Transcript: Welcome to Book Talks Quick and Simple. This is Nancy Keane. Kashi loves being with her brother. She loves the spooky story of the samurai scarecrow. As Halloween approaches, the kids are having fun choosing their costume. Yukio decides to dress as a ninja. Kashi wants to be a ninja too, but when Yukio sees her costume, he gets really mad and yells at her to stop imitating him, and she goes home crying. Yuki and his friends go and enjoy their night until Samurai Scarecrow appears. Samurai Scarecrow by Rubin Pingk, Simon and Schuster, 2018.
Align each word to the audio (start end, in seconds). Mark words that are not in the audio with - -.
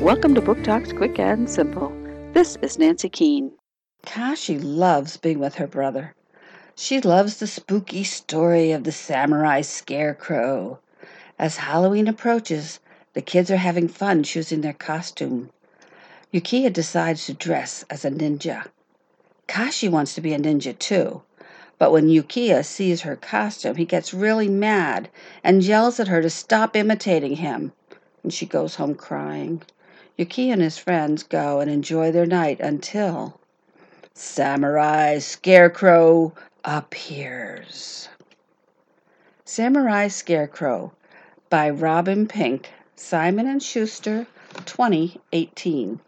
Welcome 0.00 0.36
to 0.36 0.40
Book 0.40 0.62
Talks 0.62 0.92
Quick 0.92 1.18
and 1.18 1.50
Simple. 1.50 1.92
This 2.32 2.56
is 2.62 2.78
Nancy 2.78 3.08
Keane. 3.08 3.50
Kashi 4.06 4.56
loves 4.56 5.16
being 5.16 5.40
with 5.40 5.56
her 5.56 5.66
brother. 5.66 6.14
She 6.76 7.00
loves 7.00 7.38
the 7.38 7.48
spooky 7.48 8.04
story 8.04 8.70
of 8.70 8.84
the 8.84 8.92
samurai 8.92 9.60
scarecrow. 9.62 10.78
As 11.36 11.56
Halloween 11.56 12.06
approaches, 12.06 12.78
the 13.14 13.20
kids 13.20 13.50
are 13.50 13.56
having 13.56 13.88
fun 13.88 14.22
choosing 14.22 14.60
their 14.60 14.72
costume. 14.72 15.50
Yukio 16.32 16.72
decides 16.72 17.26
to 17.26 17.34
dress 17.34 17.84
as 17.90 18.04
a 18.04 18.10
ninja. 18.12 18.66
Kashi 19.48 19.88
wants 19.88 20.14
to 20.14 20.20
be 20.20 20.32
a 20.32 20.38
ninja 20.38 20.78
too, 20.78 21.22
but 21.76 21.90
when 21.90 22.06
Yukio 22.06 22.64
sees 22.64 23.00
her 23.00 23.16
costume, 23.16 23.74
he 23.74 23.84
gets 23.84 24.14
really 24.14 24.48
mad 24.48 25.08
and 25.42 25.64
yells 25.64 25.98
at 25.98 26.06
her 26.06 26.22
to 26.22 26.30
stop 26.30 26.76
imitating 26.76 27.34
him, 27.34 27.72
and 28.22 28.32
she 28.32 28.46
goes 28.46 28.76
home 28.76 28.94
crying. 28.94 29.60
Yuki 30.18 30.50
and 30.50 30.60
his 30.60 30.76
friends 30.76 31.22
go 31.22 31.60
and 31.60 31.70
enjoy 31.70 32.10
their 32.10 32.26
night 32.26 32.58
until 32.58 33.38
Samurai 34.14 35.18
Scarecrow 35.20 36.34
appears. 36.64 38.08
Samurai 39.44 40.08
Scarecrow 40.08 40.92
by 41.48 41.68
Rubin 41.68 42.26
Pingk, 42.26 42.66
Simon 42.96 43.46
and 43.46 43.62
Schuster, 43.62 44.26
2018. 44.66 46.00